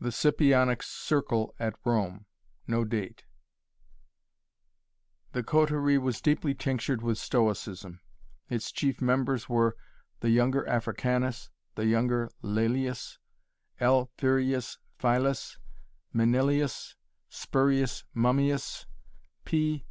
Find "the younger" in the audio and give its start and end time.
10.20-10.66, 11.74-12.30